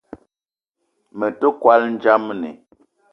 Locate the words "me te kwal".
1.17-1.81